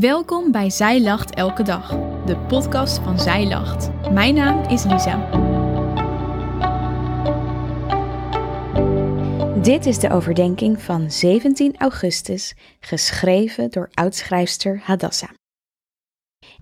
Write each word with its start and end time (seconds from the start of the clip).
Welkom 0.00 0.52
bij 0.52 0.70
Zij 0.70 1.02
Lacht 1.02 1.34
Elke 1.34 1.62
Dag, 1.62 1.88
de 2.26 2.36
podcast 2.48 2.98
van 2.98 3.18
Zij 3.20 3.46
Lacht. 3.46 4.10
Mijn 4.12 4.34
naam 4.34 4.68
is 4.68 4.84
Lisa. 4.84 5.28
Dit 9.62 9.86
is 9.86 9.98
de 9.98 10.10
overdenking 10.10 10.82
van 10.82 11.10
17 11.10 11.76
augustus, 11.76 12.54
geschreven 12.80 13.70
door 13.70 13.90
oudschrijfster 13.92 14.80
Hadassa. 14.82 15.30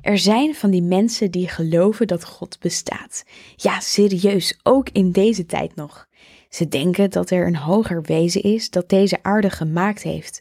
Er 0.01 0.19
zijn 0.19 0.55
van 0.55 0.71
die 0.71 0.83
mensen 0.83 1.30
die 1.30 1.49
geloven 1.49 2.07
dat 2.07 2.25
God 2.25 2.59
bestaat. 2.61 3.25
Ja, 3.57 3.80
serieus, 3.80 4.59
ook 4.62 4.89
in 4.89 5.12
deze 5.12 5.46
tijd 5.46 5.75
nog. 5.75 6.07
Ze 6.49 6.69
denken 6.69 7.11
dat 7.11 7.30
er 7.30 7.46
een 7.46 7.57
hoger 7.57 8.03
wezen 8.03 8.43
is 8.43 8.71
dat 8.71 8.89
deze 8.89 9.19
aarde 9.23 9.51
gemaakt 9.51 10.03
heeft. 10.03 10.41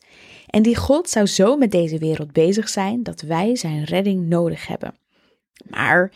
En 0.51 0.61
die 0.61 0.75
God 0.75 1.09
zou 1.09 1.25
zo 1.25 1.57
met 1.57 1.71
deze 1.71 1.97
wereld 1.97 2.31
bezig 2.31 2.69
zijn 2.69 3.03
dat 3.03 3.21
wij 3.21 3.55
zijn 3.55 3.83
redding 3.83 4.27
nodig 4.27 4.67
hebben. 4.67 4.95
Maar 5.69 6.11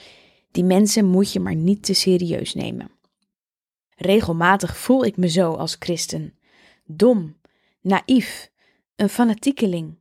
die 0.52 0.64
mensen 0.64 1.06
moet 1.06 1.32
je 1.32 1.40
maar 1.40 1.56
niet 1.56 1.84
te 1.84 1.94
serieus 1.94 2.54
nemen. 2.54 2.92
Regelmatig 3.96 4.78
voel 4.78 5.06
ik 5.06 5.18
me 5.18 5.28
zo 5.28 5.54
als 5.54 5.76
christen. 5.80 6.38
Dom, 6.86 7.38
naïef, 7.82 8.52
een 8.96 9.10
fanatiekeling. 9.10 9.98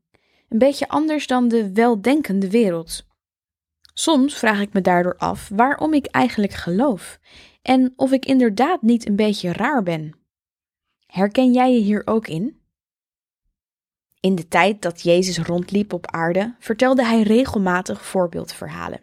Een 0.49 0.59
beetje 0.59 0.89
anders 0.89 1.27
dan 1.27 1.49
de 1.49 1.73
weldenkende 1.73 2.51
wereld. 2.51 3.07
Soms 3.93 4.35
vraag 4.35 4.61
ik 4.61 4.73
me 4.73 4.81
daardoor 4.81 5.17
af 5.17 5.51
waarom 5.55 5.93
ik 5.93 6.07
eigenlijk 6.07 6.53
geloof 6.53 7.19
en 7.63 7.93
of 7.97 8.13
ik 8.13 8.27
inderdaad 8.27 8.83
niet 8.83 9.09
een 9.09 9.17
beetje 9.17 9.53
raar 9.53 9.83
ben. 9.83 10.15
Herken 11.07 11.53
jij 11.53 11.73
je 11.73 11.81
hier 11.81 12.03
ook 12.05 12.27
in? 12.27 12.64
In 14.25 14.35
de 14.35 14.49
tijd 14.49 14.83
dat 14.83 15.03
Jezus 15.03 15.39
rondliep 15.39 15.93
op 15.93 16.07
aarde, 16.07 16.55
vertelde 16.59 17.05
hij 17.05 17.23
regelmatig 17.23 18.07
voorbeeldverhalen. 18.07 19.01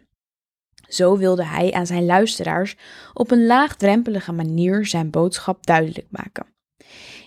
Zo 0.88 1.16
wilde 1.16 1.44
hij 1.44 1.72
aan 1.72 1.86
zijn 1.86 2.04
luisteraars 2.04 2.76
op 3.14 3.30
een 3.30 3.46
laagdrempelige 3.46 4.32
manier 4.32 4.86
zijn 4.86 5.10
boodschap 5.10 5.66
duidelijk 5.66 6.06
maken. 6.10 6.46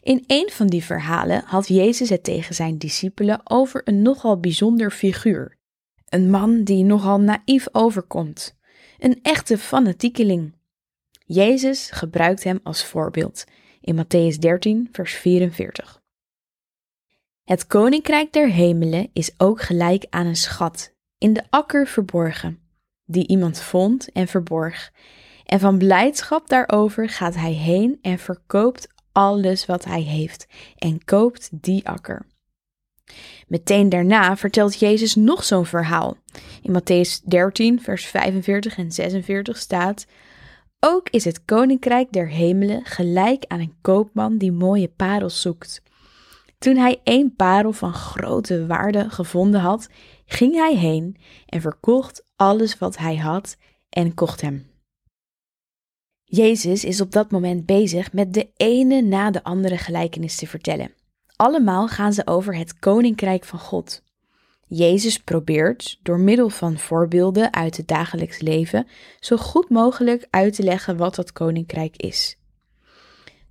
In 0.01 0.23
een 0.27 0.49
van 0.51 0.67
die 0.67 0.83
verhalen 0.83 1.43
had 1.45 1.67
Jezus 1.67 2.09
het 2.09 2.23
tegen 2.23 2.55
zijn 2.55 2.77
discipelen 2.77 3.41
over 3.43 3.81
een 3.85 4.01
nogal 4.01 4.39
bijzonder 4.39 4.91
figuur. 4.91 5.57
Een 6.05 6.29
man 6.29 6.63
die 6.63 6.83
nogal 6.83 7.19
naïef 7.19 7.67
overkomt. 7.71 8.55
Een 8.99 9.19
echte 9.21 9.57
fanatiekeling. 9.57 10.53
Jezus 11.25 11.89
gebruikt 11.91 12.43
hem 12.43 12.59
als 12.63 12.85
voorbeeld 12.85 13.43
in 13.81 13.95
Matthäus 13.95 14.39
13, 14.39 14.89
vers 14.91 15.13
44. 15.13 16.03
Het 17.45 17.67
koninkrijk 17.67 18.33
der 18.33 18.49
hemelen 18.49 19.09
is 19.13 19.33
ook 19.37 19.61
gelijk 19.61 20.05
aan 20.09 20.25
een 20.25 20.35
schat, 20.35 20.93
in 21.17 21.33
de 21.33 21.43
akker 21.49 21.87
verborgen, 21.87 22.59
die 23.03 23.27
iemand 23.27 23.59
vond 23.59 24.11
en 24.11 24.27
verborg. 24.27 24.91
En 25.45 25.59
van 25.59 25.77
blijdschap 25.77 26.49
daarover 26.49 27.09
gaat 27.09 27.35
hij 27.35 27.51
heen 27.51 27.99
en 28.01 28.19
verkoopt 28.19 28.87
alles 29.11 29.65
wat 29.65 29.85
hij 29.85 30.01
heeft 30.01 30.47
en 30.77 31.03
koopt 31.03 31.49
die 31.51 31.87
akker. 31.87 32.25
Meteen 33.47 33.89
daarna 33.89 34.37
vertelt 34.37 34.79
Jezus 34.79 35.15
nog 35.15 35.43
zo'n 35.43 35.65
verhaal. 35.65 36.17
In 36.61 36.79
Matthäus 36.79 37.23
13, 37.23 37.81
vers 37.81 38.05
45 38.05 38.77
en 38.77 38.91
46 38.91 39.57
staat: 39.57 40.05
Ook 40.79 41.09
is 41.09 41.25
het 41.25 41.45
koninkrijk 41.45 42.11
der 42.11 42.29
hemelen 42.29 42.85
gelijk 42.85 43.45
aan 43.47 43.59
een 43.59 43.75
koopman 43.81 44.37
die 44.37 44.51
mooie 44.51 44.87
parels 44.87 45.41
zoekt. 45.41 45.81
Toen 46.65 46.77
hij 46.77 46.99
één 47.03 47.35
parel 47.35 47.71
van 47.71 47.93
grote 47.93 48.65
waarde 48.65 49.09
gevonden 49.09 49.61
had, 49.61 49.89
ging 50.25 50.55
hij 50.55 50.75
heen 50.75 51.17
en 51.45 51.61
verkocht 51.61 52.25
alles 52.35 52.77
wat 52.77 52.97
hij 52.97 53.15
had 53.15 53.57
en 53.89 54.13
kocht 54.13 54.41
hem. 54.41 54.71
Jezus 56.23 56.83
is 56.83 57.01
op 57.01 57.11
dat 57.11 57.31
moment 57.31 57.65
bezig 57.65 58.13
met 58.13 58.33
de 58.33 58.49
ene 58.55 59.01
na 59.01 59.31
de 59.31 59.43
andere 59.43 59.77
gelijkenis 59.77 60.35
te 60.35 60.47
vertellen. 60.47 60.93
Allemaal 61.35 61.87
gaan 61.87 62.13
ze 62.13 62.27
over 62.27 62.55
het 62.55 62.79
koninkrijk 62.79 63.45
van 63.45 63.59
God. 63.59 64.03
Jezus 64.67 65.19
probeert 65.19 65.99
door 66.03 66.19
middel 66.19 66.49
van 66.49 66.77
voorbeelden 66.77 67.53
uit 67.53 67.77
het 67.77 67.87
dagelijks 67.87 68.39
leven 68.39 68.87
zo 69.19 69.37
goed 69.37 69.69
mogelijk 69.69 70.27
uit 70.29 70.55
te 70.55 70.63
leggen 70.63 70.97
wat 70.97 71.15
dat 71.15 71.31
koninkrijk 71.31 71.97
is. 71.97 72.37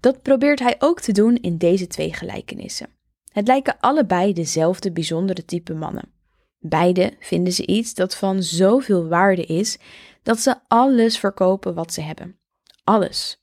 Dat 0.01 0.23
probeert 0.23 0.61
hij 0.61 0.77
ook 0.79 1.01
te 1.01 1.13
doen 1.13 1.37
in 1.37 1.59
deze 1.59 1.87
twee 1.87 2.13
gelijkenissen. 2.13 3.03
Het 3.35 3.47
lijken 3.47 3.81
allebei 3.81 4.33
dezelfde 4.33 4.93
bijzondere 4.93 5.45
type 5.45 5.75
mannen. 5.75 6.13
Beide 6.59 7.17
vinden 7.21 7.53
ze 7.53 7.67
iets 7.67 7.95
dat 7.95 8.17
van 8.17 8.43
zoveel 8.43 9.09
waarde 9.09 9.45
is 9.45 9.79
dat 10.23 10.41
ze 10.41 10.57
alles 10.69 11.19
verkopen 11.19 11.75
wat 11.75 11.93
ze 11.93 12.01
hebben. 12.01 12.39
Alles. 12.85 13.43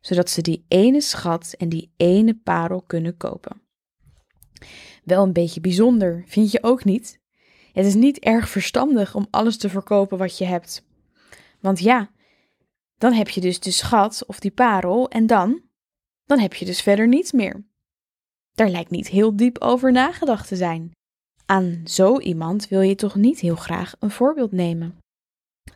Zodat 0.00 0.30
ze 0.30 0.42
die 0.42 0.64
ene 0.68 1.00
schat 1.00 1.54
en 1.58 1.68
die 1.68 1.92
ene 1.96 2.34
parel 2.34 2.82
kunnen 2.82 3.16
kopen. 3.16 3.62
Wel 5.04 5.22
een 5.22 5.32
beetje 5.32 5.60
bijzonder, 5.60 6.24
vind 6.26 6.50
je 6.50 6.62
ook 6.62 6.84
niet? 6.84 7.20
Het 7.72 7.86
is 7.86 7.94
niet 7.94 8.18
erg 8.18 8.48
verstandig 8.48 9.14
om 9.14 9.26
alles 9.30 9.56
te 9.56 9.68
verkopen 9.68 10.18
wat 10.18 10.38
je 10.38 10.44
hebt. 10.44 10.86
Want 11.60 11.78
ja, 11.78 12.10
dan 12.98 13.12
heb 13.12 13.28
je 13.28 13.40
dus 13.40 13.60
de 13.60 13.70
schat 13.70 14.26
of 14.26 14.40
die 14.40 14.50
parel 14.50 15.08
en 15.10 15.26
dan? 15.26 15.62
Dan 16.26 16.38
heb 16.38 16.54
je 16.54 16.64
dus 16.64 16.82
verder 16.82 17.08
niets 17.08 17.32
meer. 17.32 17.70
Daar 18.54 18.68
lijkt 18.68 18.90
niet 18.90 19.08
heel 19.08 19.36
diep 19.36 19.60
over 19.60 19.92
nagedacht 19.92 20.48
te 20.48 20.56
zijn. 20.56 20.90
Aan 21.46 21.80
zo 21.84 22.18
iemand 22.18 22.68
wil 22.68 22.80
je 22.80 22.94
toch 22.94 23.14
niet 23.14 23.40
heel 23.40 23.56
graag 23.56 23.94
een 23.98 24.10
voorbeeld 24.10 24.52
nemen. 24.52 24.98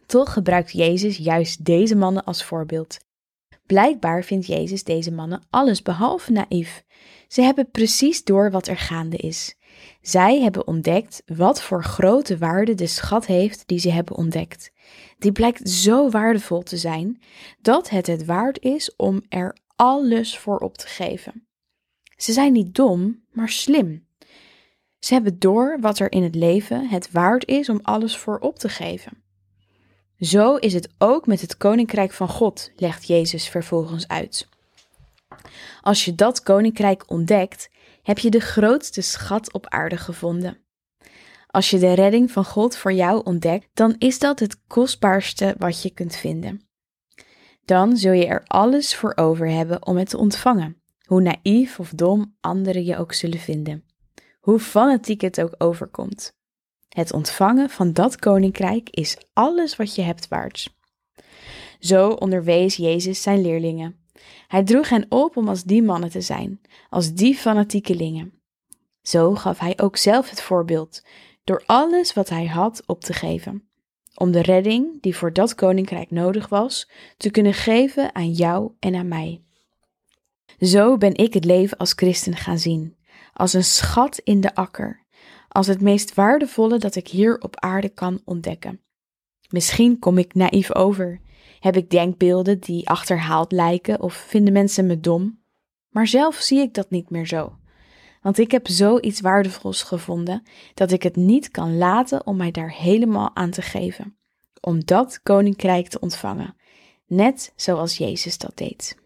Toch 0.06 0.32
gebruikt 0.32 0.72
Jezus 0.72 1.16
juist 1.16 1.64
deze 1.64 1.96
mannen 1.96 2.24
als 2.24 2.44
voorbeeld. 2.44 2.98
Blijkbaar 3.66 4.24
vindt 4.24 4.46
Jezus 4.46 4.84
deze 4.84 5.12
mannen 5.12 5.42
alles 5.50 5.82
behalve 5.82 6.32
naïef. 6.32 6.84
Ze 7.28 7.42
hebben 7.42 7.70
precies 7.70 8.24
door 8.24 8.50
wat 8.50 8.66
er 8.66 8.76
gaande 8.76 9.16
is. 9.16 9.56
Zij 10.00 10.40
hebben 10.40 10.66
ontdekt 10.66 11.22
wat 11.26 11.62
voor 11.62 11.84
grote 11.84 12.38
waarde 12.38 12.74
de 12.74 12.86
schat 12.86 13.26
heeft 13.26 13.66
die 13.66 13.78
ze 13.78 13.90
hebben 13.90 14.16
ontdekt. 14.16 14.70
Die 15.18 15.32
blijkt 15.32 15.68
zo 15.68 16.10
waardevol 16.10 16.62
te 16.62 16.76
zijn 16.76 17.22
dat 17.60 17.90
het 17.90 18.06
het 18.06 18.24
waard 18.24 18.62
is 18.62 18.96
om 18.96 19.22
er 19.28 19.56
alles 19.76 20.38
voor 20.38 20.58
op 20.58 20.76
te 20.76 20.86
geven. 20.86 21.45
Ze 22.16 22.32
zijn 22.32 22.52
niet 22.52 22.74
dom, 22.74 23.22
maar 23.32 23.48
slim. 23.48 24.06
Ze 24.98 25.14
hebben 25.14 25.38
door 25.38 25.78
wat 25.80 25.98
er 25.98 26.12
in 26.12 26.22
het 26.22 26.34
leven 26.34 26.88
het 26.88 27.10
waard 27.10 27.46
is 27.46 27.68
om 27.68 27.78
alles 27.82 28.16
voor 28.16 28.38
op 28.38 28.58
te 28.58 28.68
geven. 28.68 29.24
Zo 30.18 30.54
is 30.54 30.72
het 30.72 30.88
ook 30.98 31.26
met 31.26 31.40
het 31.40 31.56
koninkrijk 31.56 32.12
van 32.12 32.28
God, 32.28 32.70
legt 32.76 33.06
Jezus 33.06 33.48
vervolgens 33.48 34.08
uit. 34.08 34.48
Als 35.80 36.04
je 36.04 36.14
dat 36.14 36.42
koninkrijk 36.42 37.10
ontdekt, 37.10 37.68
heb 38.02 38.18
je 38.18 38.30
de 38.30 38.40
grootste 38.40 39.00
schat 39.00 39.52
op 39.52 39.68
aarde 39.68 39.96
gevonden. 39.96 40.58
Als 41.46 41.70
je 41.70 41.78
de 41.78 41.92
redding 41.92 42.30
van 42.30 42.44
God 42.44 42.76
voor 42.76 42.92
jou 42.92 43.24
ontdekt, 43.24 43.68
dan 43.74 43.94
is 43.98 44.18
dat 44.18 44.40
het 44.40 44.60
kostbaarste 44.66 45.54
wat 45.58 45.82
je 45.82 45.90
kunt 45.90 46.16
vinden. 46.16 46.68
Dan 47.64 47.96
zul 47.96 48.12
je 48.12 48.26
er 48.26 48.42
alles 48.46 48.94
voor 48.94 49.12
over 49.16 49.48
hebben 49.48 49.86
om 49.86 49.96
het 49.96 50.08
te 50.08 50.18
ontvangen, 50.18 50.82
hoe 51.06 51.20
naïef 51.20 51.80
of 51.80 51.90
dom 51.90 52.36
anderen 52.40 52.84
je 52.84 52.96
ook 52.96 53.12
zullen 53.12 53.38
vinden, 53.38 53.84
hoe 54.40 54.58
fanatiek 54.58 55.20
het 55.20 55.40
ook 55.40 55.54
overkomt. 55.58 56.34
Het 56.88 57.12
ontvangen 57.12 57.70
van 57.70 57.92
dat 57.92 58.16
koninkrijk 58.16 58.90
is 58.90 59.16
alles 59.32 59.76
wat 59.76 59.94
je 59.94 60.02
hebt 60.02 60.28
waard. 60.28 60.74
Zo 61.78 62.08
onderwees 62.08 62.76
Jezus 62.76 63.22
zijn 63.22 63.40
leerlingen. 63.40 63.96
Hij 64.48 64.62
droeg 64.62 64.88
hen 64.88 65.06
op 65.08 65.36
om 65.36 65.48
als 65.48 65.64
die 65.64 65.82
mannen 65.82 66.10
te 66.10 66.20
zijn, 66.20 66.60
als 66.90 67.12
die 67.12 67.34
fanatiekelingen. 67.34 68.32
Zo 69.02 69.34
gaf 69.34 69.58
hij 69.58 69.78
ook 69.78 69.96
zelf 69.96 70.30
het 70.30 70.40
voorbeeld, 70.40 71.02
door 71.44 71.62
alles 71.66 72.12
wat 72.12 72.28
hij 72.28 72.46
had 72.46 72.82
op 72.86 73.00
te 73.00 73.12
geven, 73.12 73.68
om 74.14 74.30
de 74.30 74.42
redding 74.42 75.02
die 75.02 75.16
voor 75.16 75.32
dat 75.32 75.54
koninkrijk 75.54 76.10
nodig 76.10 76.48
was, 76.48 76.90
te 77.16 77.30
kunnen 77.30 77.54
geven 77.54 78.14
aan 78.14 78.30
jou 78.32 78.72
en 78.78 78.94
aan 78.94 79.08
mij. 79.08 79.45
Zo 80.60 80.96
ben 80.96 81.14
ik 81.14 81.34
het 81.34 81.44
leven 81.44 81.76
als 81.76 81.92
christen 81.92 82.36
gaan 82.36 82.58
zien, 82.58 82.96
als 83.32 83.52
een 83.52 83.64
schat 83.64 84.18
in 84.18 84.40
de 84.40 84.54
akker, 84.54 85.04
als 85.48 85.66
het 85.66 85.80
meest 85.80 86.14
waardevolle 86.14 86.78
dat 86.78 86.94
ik 86.94 87.08
hier 87.08 87.38
op 87.38 87.60
aarde 87.60 87.88
kan 87.88 88.20
ontdekken. 88.24 88.80
Misschien 89.48 89.98
kom 89.98 90.18
ik 90.18 90.34
naïef 90.34 90.74
over, 90.74 91.20
heb 91.60 91.76
ik 91.76 91.90
denkbeelden 91.90 92.60
die 92.60 92.88
achterhaald 92.88 93.52
lijken 93.52 94.00
of 94.00 94.14
vinden 94.14 94.52
mensen 94.52 94.86
me 94.86 95.00
dom, 95.00 95.38
maar 95.90 96.06
zelf 96.06 96.34
zie 96.34 96.58
ik 96.58 96.74
dat 96.74 96.90
niet 96.90 97.10
meer 97.10 97.26
zo. 97.26 97.56
Want 98.22 98.38
ik 98.38 98.50
heb 98.50 98.68
zoiets 98.68 99.20
waardevols 99.20 99.82
gevonden 99.82 100.42
dat 100.74 100.90
ik 100.90 101.02
het 101.02 101.16
niet 101.16 101.50
kan 101.50 101.78
laten 101.78 102.26
om 102.26 102.36
mij 102.36 102.50
daar 102.50 102.72
helemaal 102.72 103.30
aan 103.34 103.50
te 103.50 103.62
geven, 103.62 104.16
om 104.60 104.84
dat 104.84 105.20
koninkrijk 105.22 105.88
te 105.88 106.00
ontvangen, 106.00 106.56
net 107.06 107.52
zoals 107.56 107.96
Jezus 107.96 108.38
dat 108.38 108.56
deed. 108.56 108.96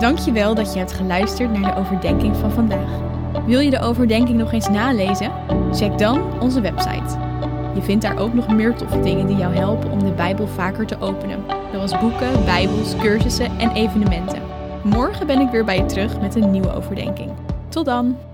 Dankjewel 0.00 0.54
dat 0.54 0.72
je 0.72 0.78
hebt 0.78 0.92
geluisterd 0.92 1.52
naar 1.52 1.74
de 1.74 1.80
overdenking 1.80 2.36
van 2.36 2.50
vandaag. 2.50 2.90
Wil 3.46 3.60
je 3.60 3.70
de 3.70 3.80
overdenking 3.80 4.38
nog 4.38 4.52
eens 4.52 4.68
nalezen? 4.68 5.32
Check 5.72 5.98
dan 5.98 6.40
onze 6.40 6.60
website. 6.60 7.18
Je 7.74 7.82
vindt 7.82 8.02
daar 8.02 8.18
ook 8.18 8.34
nog 8.34 8.48
meer 8.48 8.74
toffe 8.74 9.00
dingen 9.00 9.26
die 9.26 9.36
jou 9.36 9.54
helpen 9.54 9.90
om 9.90 10.04
de 10.04 10.12
Bijbel 10.12 10.46
vaker 10.46 10.86
te 10.86 11.00
openen, 11.00 11.44
zoals 11.72 11.98
boeken, 11.98 12.44
Bijbels, 12.44 12.96
cursussen 12.96 13.58
en 13.58 13.70
evenementen. 13.70 14.42
Morgen 14.82 15.26
ben 15.26 15.40
ik 15.40 15.50
weer 15.50 15.64
bij 15.64 15.76
je 15.76 15.86
terug 15.86 16.20
met 16.20 16.34
een 16.34 16.50
nieuwe 16.50 16.74
overdenking. 16.74 17.30
Tot 17.68 17.84
dan! 17.84 18.29